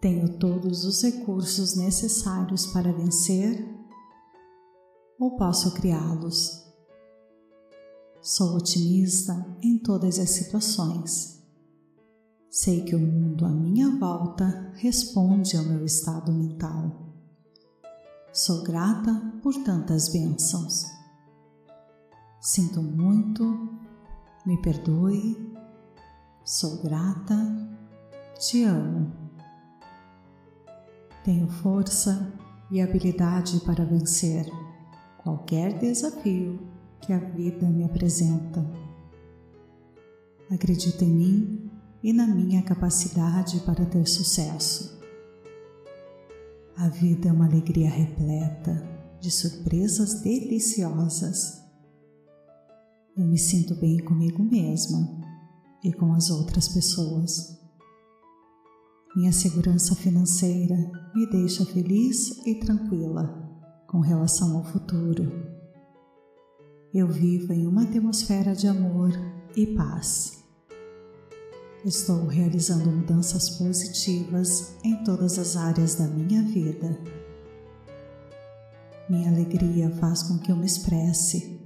Tenho 0.00 0.38
todos 0.38 0.84
os 0.84 1.02
recursos 1.02 1.76
necessários 1.76 2.66
para 2.66 2.92
vencer 2.92 3.66
ou 5.18 5.36
posso 5.36 5.74
criá-los. 5.74 6.64
Sou 8.20 8.56
otimista 8.56 9.56
em 9.62 9.78
todas 9.78 10.18
as 10.18 10.30
situações. 10.30 11.42
Sei 12.50 12.82
que 12.84 12.94
o 12.94 12.98
mundo 12.98 13.44
à 13.44 13.50
minha 13.50 13.98
volta 13.98 14.72
responde 14.76 15.56
ao 15.56 15.64
meu 15.64 15.84
estado 15.84 16.32
mental. 16.32 17.14
Sou 18.32 18.62
grata 18.62 19.14
por 19.42 19.54
tantas 19.64 20.08
bênçãos. 20.08 20.97
Sinto 22.50 22.80
muito, 22.80 23.68
me 24.46 24.56
perdoe, 24.62 25.54
sou 26.42 26.82
grata, 26.82 27.36
te 28.38 28.64
amo. 28.64 29.12
Tenho 31.22 31.46
força 31.46 32.32
e 32.70 32.80
habilidade 32.80 33.60
para 33.66 33.84
vencer 33.84 34.50
qualquer 35.18 35.78
desafio 35.78 36.58
que 37.02 37.12
a 37.12 37.18
vida 37.18 37.68
me 37.68 37.84
apresenta. 37.84 38.64
Acredito 40.50 41.04
em 41.04 41.10
mim 41.10 41.70
e 42.02 42.14
na 42.14 42.26
minha 42.26 42.62
capacidade 42.62 43.60
para 43.60 43.84
ter 43.84 44.08
sucesso. 44.08 44.98
A 46.78 46.88
vida 46.88 47.28
é 47.28 47.32
uma 47.32 47.44
alegria 47.44 47.90
repleta 47.90 48.82
de 49.20 49.30
surpresas 49.30 50.22
deliciosas. 50.22 51.67
Eu 53.18 53.26
me 53.26 53.36
sinto 53.36 53.74
bem 53.74 53.98
comigo 53.98 54.42
mesma 54.42 55.20
e 55.84 55.92
com 55.92 56.14
as 56.14 56.30
outras 56.30 56.68
pessoas. 56.68 57.58
Minha 59.16 59.32
segurança 59.32 59.94
financeira 59.96 60.76
me 61.14 61.26
deixa 61.28 61.66
feliz 61.66 62.46
e 62.46 62.54
tranquila 62.60 63.46
com 63.88 64.00
relação 64.00 64.56
ao 64.56 64.64
futuro 64.64 65.58
eu 66.94 67.06
vivo 67.06 67.52
em 67.52 67.66
uma 67.66 67.82
atmosfera 67.82 68.54
de 68.54 68.66
amor 68.66 69.10
e 69.54 69.66
paz. 69.66 70.42
Estou 71.84 72.26
realizando 72.26 72.90
mudanças 72.90 73.50
positivas 73.50 74.74
em 74.82 74.96
todas 75.04 75.38
as 75.38 75.56
áreas 75.56 75.94
da 75.96 76.06
minha 76.08 76.42
vida. 76.42 76.98
Minha 79.08 79.30
alegria 79.30 79.90
faz 79.96 80.22
com 80.22 80.38
que 80.38 80.50
eu 80.50 80.56
me 80.56 80.66
expresse 80.66 81.60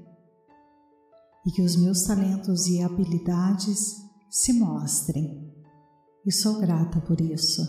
e 1.45 1.51
que 1.51 1.63
os 1.63 1.77
meus 1.77 2.05
talentos 2.05 2.67
e 2.67 2.83
habilidades 2.83 4.03
se 4.31 4.53
mostrem, 4.53 5.53
e 6.25 6.33
sou 6.33 6.61
grata 6.61 7.01
por 7.01 7.21
isso. 7.21 7.61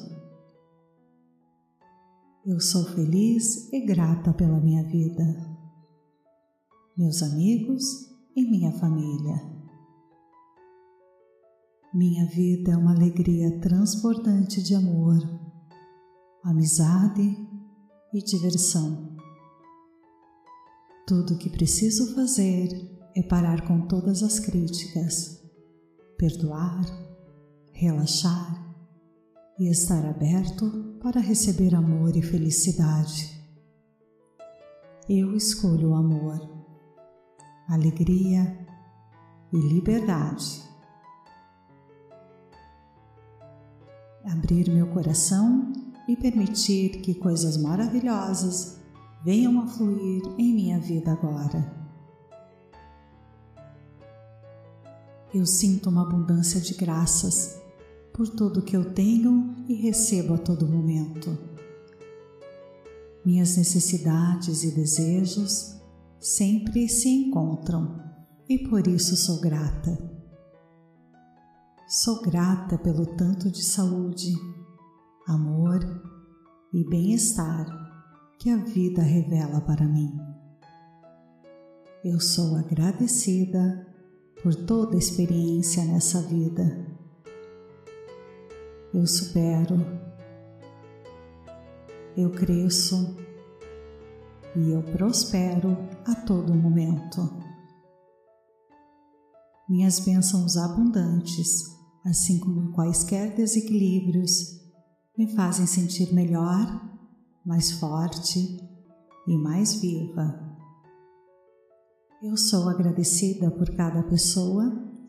Eu 2.45 2.59
sou 2.59 2.85
feliz 2.93 3.71
e 3.71 3.85
grata 3.85 4.33
pela 4.33 4.59
minha 4.59 4.83
vida, 4.83 5.23
meus 6.95 7.23
amigos 7.23 7.83
e 8.35 8.49
minha 8.49 8.71
família. 8.73 9.53
Minha 11.93 12.25
vida 12.25 12.71
é 12.71 12.77
uma 12.77 12.93
alegria 12.93 13.59
transbordante 13.59 14.61
de 14.61 14.75
amor, 14.75 15.19
amizade 16.43 17.37
e 18.13 18.23
diversão. 18.23 19.15
Tudo 21.07 21.35
o 21.35 21.37
que 21.37 21.49
preciso 21.49 22.15
fazer 22.15 22.67
é 23.15 23.21
parar 23.21 23.67
com 23.67 23.81
todas 23.81 24.23
as 24.23 24.39
críticas, 24.39 25.41
perdoar, 26.17 26.83
relaxar 27.71 28.75
e 29.59 29.69
estar 29.69 30.05
aberto 30.05 30.97
para 31.01 31.19
receber 31.19 31.75
amor 31.75 32.15
e 32.15 32.21
felicidade. 32.21 33.41
Eu 35.07 35.35
escolho 35.35 35.89
o 35.89 35.95
amor, 35.95 36.39
alegria 37.67 38.57
e 39.51 39.57
liberdade. 39.57 40.73
abrir 44.25 44.69
meu 44.69 44.87
coração 44.87 45.71
e 46.07 46.15
permitir 46.15 47.01
que 47.01 47.15
coisas 47.15 47.57
maravilhosas 47.57 48.79
venham 49.23 49.59
a 49.61 49.67
fluir 49.67 50.21
em 50.37 50.53
minha 50.53 50.79
vida 50.79 51.11
agora. 51.11 51.82
Eu 55.33 55.47
sinto 55.47 55.89
uma 55.89 56.03
abundância 56.03 56.61
de 56.61 56.75
graças 56.75 57.59
por 58.13 58.29
tudo 58.29 58.61
que 58.61 58.77
eu 58.77 58.93
tenho 58.93 59.55
e 59.67 59.73
recebo 59.73 60.35
a 60.35 60.37
todo 60.37 60.69
momento. 60.69 61.35
Minhas 63.25 63.57
necessidades 63.57 64.63
e 64.63 64.75
desejos 64.75 65.75
sempre 66.19 66.87
se 66.87 67.09
encontram 67.09 67.99
e 68.47 68.59
por 68.59 68.85
isso 68.85 69.15
sou 69.15 69.41
grata. 69.41 69.97
Sou 71.87 72.21
grata 72.21 72.77
pelo 72.77 73.07
tanto 73.17 73.49
de 73.49 73.63
saúde, 73.63 74.35
amor 75.27 75.79
e 76.71 76.87
bem-estar 76.87 77.65
que 78.37 78.51
a 78.51 78.57
vida 78.57 79.01
revela 79.01 79.61
para 79.61 79.87
mim. 79.87 80.15
Eu 82.03 82.19
sou 82.19 82.55
agradecida 82.55 83.92
por 84.43 84.53
toda 84.53 84.97
experiência 84.97 85.83
nessa 85.85 86.21
vida. 86.21 86.85
Eu 88.93 89.07
supero, 89.07 89.77
eu 92.15 92.29
cresço 92.29 93.17
e 94.55 94.69
eu 94.69 94.83
prospero 94.83 95.75
a 96.05 96.13
todo 96.13 96.53
momento. 96.53 97.41
Minhas 99.67 99.99
bênçãos 100.01 100.57
abundantes 100.57 101.73
assim 102.03 102.39
como 102.39 102.71
quaisquer 102.73 103.33
desequilíbrios, 103.33 104.61
me 105.17 105.33
fazem 105.35 105.65
sentir 105.65 106.13
melhor, 106.13 106.81
mais 107.45 107.71
forte 107.71 108.59
e 109.27 109.37
mais 109.37 109.75
viva. 109.75 110.52
Eu 112.23 112.37
sou 112.37 112.69
agradecida 112.69 113.51
por 113.51 113.75
cada 113.75 114.01
pessoa 114.03 114.63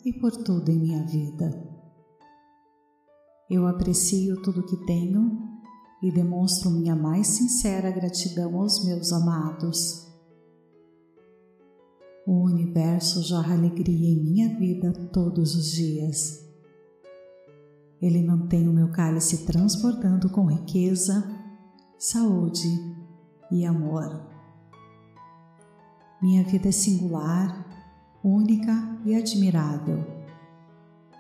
e 0.05 0.13
por 0.13 0.33
tudo 0.33 0.71
em 0.71 0.79
minha 0.79 1.07
vida. 1.07 1.51
Eu 3.49 3.67
aprecio 3.67 4.43
tudo 4.43 4.67
que 4.67 4.85
tenho 4.85 5.39
e 6.03 6.11
demonstro 6.11 6.71
minha 6.71 6.97
mais 6.97 7.29
sincera 7.29 7.91
gratidão 7.91 8.59
aos 8.59 8.85
meus 8.85 9.13
amados. 9.13 10.13
O 12.27 12.43
universo 12.45 13.23
jorra 13.23 13.55
alegria 13.55 14.09
em 14.11 14.23
minha 14.23 14.59
vida 14.59 14.93
todos 15.13 15.55
os 15.55 15.71
dias 15.71 16.45
ele 18.07 18.23
mantém 18.23 18.69
o 18.69 18.73
meu 18.73 18.91
cálice 18.91 19.47
transbordando 19.47 20.29
com 20.29 20.45
riqueza, 20.45 21.25
saúde 21.99 22.69
e 23.51 23.65
amor. 23.65 24.34
Minha 26.25 26.43
vida 26.43 26.71
é 26.71 26.73
singular, 26.73 27.67
única 28.25 28.73
e 29.05 29.15
admirável, 29.15 30.03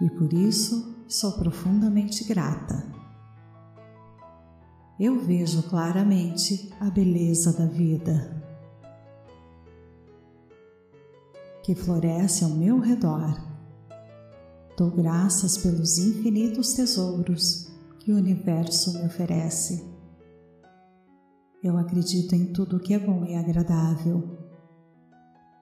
e 0.00 0.08
por 0.08 0.32
isso 0.32 1.04
sou 1.06 1.32
profundamente 1.32 2.24
grata. 2.24 2.90
Eu 4.98 5.20
vejo 5.20 5.62
claramente 5.64 6.72
a 6.80 6.88
beleza 6.88 7.52
da 7.52 7.66
vida 7.66 8.42
que 11.62 11.74
floresce 11.74 12.42
ao 12.42 12.50
meu 12.52 12.78
redor 12.78 13.38
Dou 14.78 14.90
graças 14.90 15.58
pelos 15.58 15.98
infinitos 15.98 16.72
tesouros 16.72 17.70
que 17.98 18.10
o 18.10 18.16
universo 18.16 18.94
me 18.94 19.04
oferece. 19.04 19.84
Eu 21.62 21.76
acredito 21.76 22.34
em 22.34 22.54
tudo 22.54 22.80
que 22.80 22.94
é 22.94 22.98
bom 22.98 23.26
e 23.26 23.34
agradável. 23.34 24.43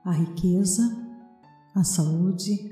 A 0.05 0.11
riqueza, 0.11 0.83
a 1.77 1.85
saúde 1.85 2.71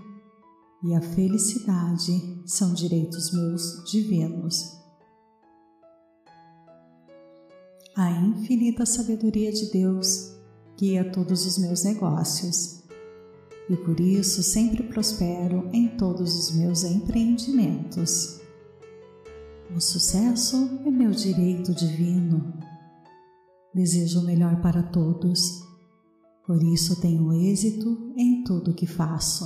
e 0.82 0.94
a 0.96 1.00
felicidade 1.00 2.42
são 2.44 2.74
direitos 2.74 3.32
meus 3.32 3.84
divinos. 3.88 4.76
A 7.96 8.10
infinita 8.10 8.84
sabedoria 8.84 9.52
de 9.52 9.70
Deus 9.70 10.36
guia 10.76 11.08
todos 11.12 11.46
os 11.46 11.56
meus 11.58 11.84
negócios 11.84 12.82
e 13.68 13.76
por 13.76 14.00
isso 14.00 14.42
sempre 14.42 14.82
prospero 14.82 15.70
em 15.72 15.96
todos 15.96 16.34
os 16.34 16.56
meus 16.56 16.82
empreendimentos. 16.82 18.40
O 19.72 19.80
sucesso 19.80 20.56
é 20.84 20.90
meu 20.90 21.12
direito 21.12 21.72
divino. 21.72 22.58
Desejo 23.72 24.18
o 24.18 24.24
melhor 24.24 24.60
para 24.60 24.82
todos, 24.82 25.69
por 26.50 26.64
isso 26.64 27.00
tenho 27.00 27.32
êxito 27.32 28.12
em 28.16 28.42
tudo 28.42 28.74
que 28.74 28.84
faço. 28.84 29.44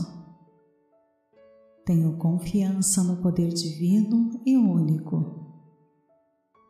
Tenho 1.84 2.16
confiança 2.16 3.04
no 3.04 3.18
poder 3.18 3.52
divino 3.52 4.40
e 4.46 4.56
único. 4.56 5.44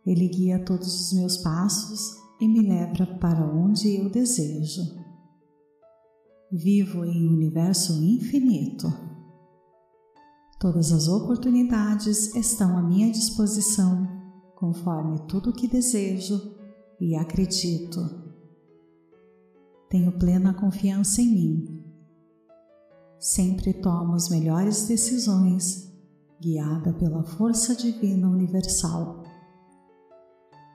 Ele 0.04 0.26
guia 0.26 0.58
todos 0.64 0.88
os 0.88 1.12
meus 1.12 1.36
passos 1.36 2.16
e 2.40 2.48
me 2.48 2.66
leva 2.66 3.06
para 3.20 3.46
onde 3.48 3.94
eu 3.94 4.10
desejo. 4.10 4.82
Vivo 6.50 7.04
em 7.04 7.28
um 7.28 7.34
universo 7.34 7.92
infinito. 8.02 8.92
Todas 10.58 10.90
as 10.90 11.06
oportunidades 11.06 12.34
estão 12.34 12.76
à 12.76 12.82
minha 12.82 13.08
disposição, 13.08 14.04
conforme 14.56 15.28
tudo 15.28 15.50
o 15.50 15.54
que 15.54 15.68
desejo 15.68 16.56
e 17.00 17.14
acredito. 17.14 18.23
Tenho 19.94 20.10
plena 20.10 20.52
confiança 20.52 21.22
em 21.22 21.28
mim. 21.32 21.84
Sempre 23.16 23.72
tomo 23.72 24.14
as 24.14 24.28
melhores 24.28 24.88
decisões, 24.88 25.88
guiada 26.42 26.92
pela 26.94 27.22
força 27.22 27.76
divina 27.76 28.28
universal. 28.28 29.22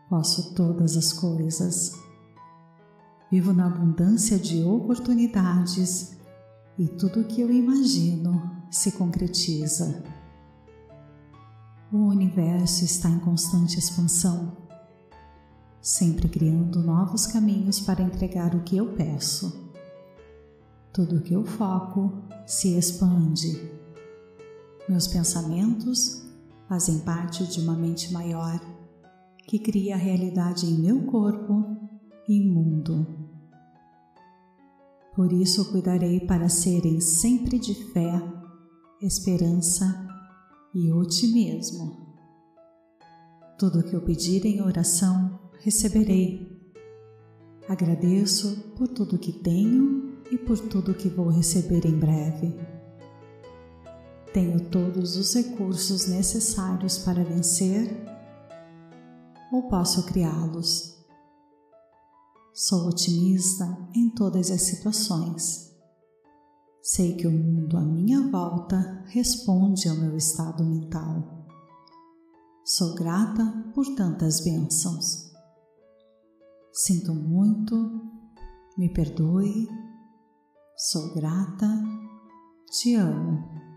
Posso 0.10 0.55
todas 0.55 0.95
as 0.95 1.12
coisas 1.12 1.91
Vivo 3.29 3.51
na 3.51 3.67
abundância 3.67 4.39
de 4.39 4.63
oportunidades 4.63 6.17
e 6.77 6.88
tudo 6.88 7.19
o 7.19 7.25
que 7.25 7.41
eu 7.41 7.51
imagino 7.51 8.49
se 8.71 8.93
concretiza. 8.93 10.01
O 11.91 11.97
universo 11.97 12.86
está 12.86 13.10
em 13.10 13.19
constante 13.19 13.77
expansão, 13.77 14.58
sempre 15.81 16.27
criando 16.27 16.81
novos 16.81 17.25
caminhos 17.25 17.79
para 17.79 18.03
entregar 18.03 18.53
o 18.55 18.63
que 18.63 18.77
eu 18.77 18.93
peço. 18.93 19.71
Tudo 20.91 21.17
o 21.17 21.21
que 21.21 21.33
eu 21.33 21.45
foco 21.45 22.23
se 22.45 22.77
expande. 22.77 23.71
Meus 24.87 25.07
pensamentos 25.07 26.23
fazem 26.67 26.99
parte 26.99 27.45
de 27.47 27.59
uma 27.61 27.73
mente 27.73 28.11
maior 28.11 28.59
que 29.47 29.57
cria 29.57 29.95
a 29.95 29.97
realidade 29.97 30.65
em 30.65 30.79
meu 30.79 31.05
corpo 31.05 31.77
e 32.27 32.39
mundo. 32.39 33.07
Por 35.15 35.33
isso 35.33 35.71
cuidarei 35.71 36.19
para 36.19 36.47
serem 36.49 37.01
sempre 37.01 37.57
de 37.57 37.73
fé, 37.91 38.21
esperança 39.01 40.07
e 40.73 40.91
otimismo. 40.91 42.15
Tudo 43.57 43.79
o 43.79 43.83
que 43.83 43.95
eu 43.95 44.01
pedir 44.01 44.45
em 44.45 44.61
oração, 44.61 45.48
receberei. 45.59 46.57
Agradeço 47.67 48.73
por 48.75 48.87
tudo 48.87 49.19
que 49.19 49.31
tenho 49.31 50.19
e 50.31 50.37
por 50.37 50.57
tudo 50.59 50.93
que 50.93 51.09
vou 51.09 51.29
receber 51.29 51.85
em 51.85 51.97
breve. 51.97 52.55
Tenho 54.33 54.69
todos 54.69 55.15
os 55.15 55.33
recursos 55.33 56.07
necessários 56.07 56.99
para 56.99 57.23
vencer 57.23 57.89
ou 59.51 59.63
posso 59.63 60.05
criá-los. 60.05 60.97
Sou 62.53 62.87
otimista 62.87 63.65
em 63.95 64.09
todas 64.09 64.51
as 64.51 64.61
situações. 64.61 65.69
Sei 66.81 67.15
que 67.15 67.27
o 67.27 67.31
mundo 67.31 67.77
à 67.77 67.81
minha 67.81 68.29
volta 68.29 69.03
responde 69.07 69.87
ao 69.87 69.95
meu 69.95 70.15
estado 70.15 70.63
mental. 70.63 71.45
Sou 72.65 72.93
grata 72.95 73.71
por 73.73 73.85
tantas 73.95 74.41
bênçãos. 74.41 75.28
Sinto 76.81 77.13
muito, 77.13 77.75
me 78.77 78.87
perdoe, 78.87 79.67
sou 80.77 81.13
grata, 81.13 81.67
te 82.71 82.95
amo. 82.95 83.68